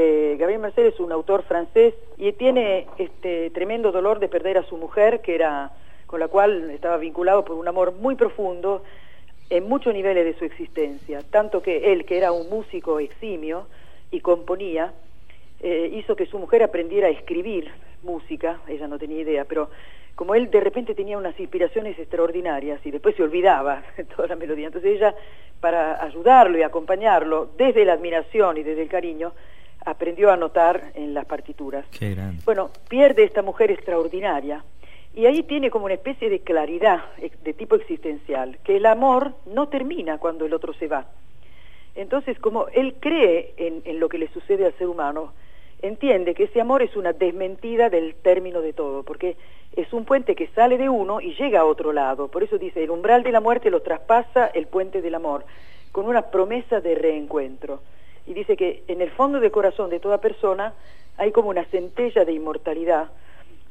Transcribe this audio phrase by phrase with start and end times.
[0.00, 4.62] Eh, Gabriel Mercedes es un autor francés y tiene este tremendo dolor de perder a
[4.62, 5.72] su mujer, que era
[6.06, 8.84] con la cual estaba vinculado por un amor muy profundo
[9.50, 13.66] en muchos niveles de su existencia, tanto que él, que era un músico eximio
[14.12, 14.92] y componía,
[15.64, 17.68] eh, hizo que su mujer aprendiera a escribir
[18.04, 19.68] música, ella no tenía idea, pero
[20.14, 23.82] como él de repente tenía unas inspiraciones extraordinarias y después se olvidaba
[24.16, 25.12] toda la melodía, entonces ella,
[25.60, 29.32] para ayudarlo y acompañarlo desde la admiración y desde el cariño,
[29.90, 31.86] aprendió a notar en las partituras.
[31.90, 32.42] Qué grande.
[32.44, 34.64] Bueno, pierde esta mujer extraordinaria
[35.14, 37.02] y ahí tiene como una especie de claridad
[37.42, 41.06] de tipo existencial, que el amor no termina cuando el otro se va.
[41.94, 45.32] Entonces, como él cree en, en lo que le sucede al ser humano,
[45.82, 49.36] entiende que ese amor es una desmentida del término de todo, porque
[49.74, 52.28] es un puente que sale de uno y llega a otro lado.
[52.28, 55.44] Por eso dice, el umbral de la muerte lo traspasa el puente del amor,
[55.92, 57.80] con una promesa de reencuentro.
[58.28, 60.74] Y dice que en el fondo del corazón de toda persona
[61.16, 63.08] hay como una centella de inmortalidad,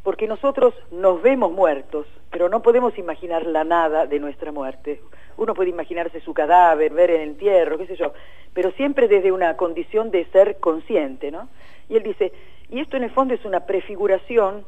[0.03, 5.00] porque nosotros nos vemos muertos, pero no podemos imaginar la nada de nuestra muerte.
[5.38, 8.13] Uno puede imaginarse su cadáver, ver el entierro, qué sé yo,
[8.53, 11.47] pero siempre desde una condición de ser consciente, ¿no?
[11.88, 12.33] Y él dice,
[12.69, 14.66] y esto en el fondo es una prefiguración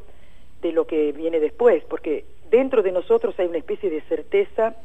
[0.61, 4.75] de lo que viene después, porque dentro de nosotros hay una especie de certeza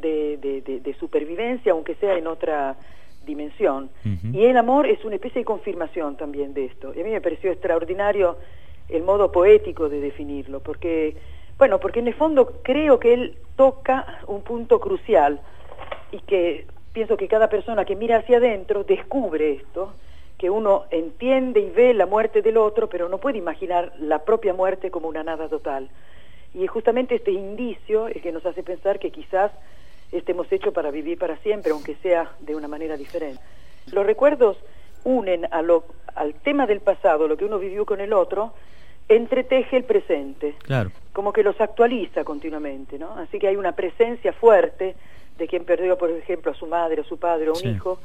[0.00, 0.36] de,
[0.82, 2.76] de, supervivencia, aunque sea en otra
[3.24, 3.90] dimensión.
[4.32, 6.92] Y el amor es una especie de confirmación también de esto.
[6.94, 8.36] Y a mí me pareció extraordinario
[8.88, 11.16] el modo poético de definirlo, porque,
[11.58, 15.40] bueno, porque en el fondo creo que él toca un punto crucial
[16.10, 19.92] y que pienso que cada persona que mira hacia adentro descubre esto
[20.42, 24.52] que uno entiende y ve la muerte del otro, pero no puede imaginar la propia
[24.52, 25.88] muerte como una nada total.
[26.52, 29.52] Y es justamente este indicio el que nos hace pensar que quizás
[30.12, 33.42] estemos hechos para vivir para siempre, aunque sea de una manera diferente.
[33.90, 34.56] Los recuerdos
[35.04, 38.52] unen a lo, al tema del pasado, lo que uno vivió con el otro,
[39.08, 40.54] entreteje el presente.
[40.62, 40.90] Claro.
[41.12, 43.16] Como que los actualiza continuamente, ¿no?
[43.16, 44.94] Así que hay una presencia fuerte
[45.38, 47.98] de quien perdió, por ejemplo, a su madre, a su padre, o un hijo,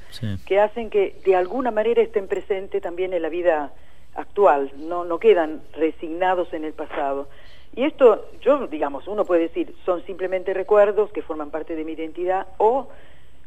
[0.45, 3.71] que hacen que de alguna manera estén presentes también en la vida
[4.15, 7.27] actual, no, no quedan resignados en el pasado.
[7.77, 11.91] Y esto, yo, digamos, uno puede decir, son simplemente recuerdos que forman parte de mi
[11.91, 12.87] identidad, o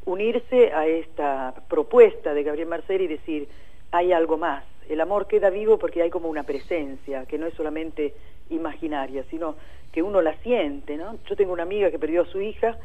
[0.05, 3.49] unirse a esta propuesta de Gabriel Marcel y decir,
[3.91, 4.63] hay algo más.
[4.89, 8.15] El amor queda vivo porque hay como una presencia, que no es solamente
[8.51, 9.57] imaginaria, sino
[9.91, 11.19] que uno la siente, ¿no?
[11.29, 12.79] Yo tengo una amiga que perdió a su hija,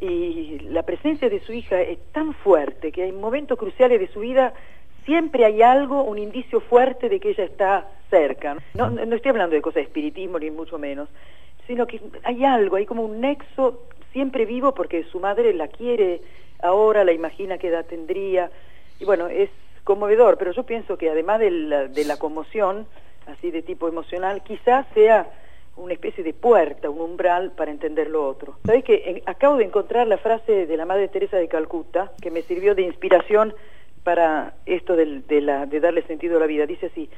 [0.00, 4.20] y la presencia de su hija es tan fuerte que en momentos cruciales de su
[4.20, 4.54] vida
[5.04, 8.56] siempre hay algo, un indicio fuerte de que ella está cerca.
[8.74, 11.08] No, no estoy hablando de cosas de espiritismo ni mucho menos,
[11.66, 16.20] sino que hay algo, hay como un nexo siempre vivo porque su madre la quiere
[16.62, 18.50] ahora, la imagina qué edad tendría,
[18.98, 19.50] y bueno, es
[19.84, 22.86] conmovedor, pero yo pienso que además de la, de la conmoción,
[23.26, 25.26] así de tipo emocional, quizás sea
[25.76, 28.56] una especie de puerta, un umbral para entender lo otro.
[28.66, 32.42] ¿Sabes que acabo de encontrar la frase de la Madre Teresa de Calcuta que me
[32.42, 33.54] sirvió de inspiración
[34.04, 36.66] para esto de, la, de darle sentido a la vida?
[36.66, 37.08] Dice así,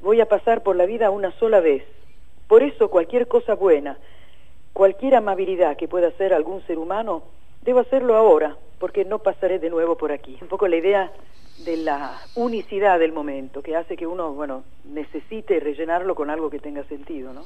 [0.00, 1.84] voy a pasar por la vida una sola vez.
[2.48, 3.98] Por eso cualquier cosa buena,
[4.72, 7.22] cualquier amabilidad que pueda hacer algún ser humano,
[7.62, 10.38] debo hacerlo ahora, porque no pasaré de nuevo por aquí.
[10.40, 11.12] Un poco la idea
[11.64, 16.58] de la unicidad del momento, que hace que uno, bueno, necesite rellenarlo con algo que
[16.58, 17.44] tenga sentido, ¿no?